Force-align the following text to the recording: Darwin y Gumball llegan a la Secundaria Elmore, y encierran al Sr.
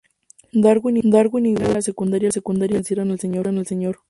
Darwin 0.51 0.97
y 0.97 1.01
Gumball 1.01 1.43
llegan 1.43 1.71
a 1.73 1.73
la 1.75 1.81
Secundaria 1.83 2.31
Elmore, 2.35 2.73
y 2.73 2.77
encierran 2.77 3.11
al 3.11 3.19
Sr. 3.67 3.99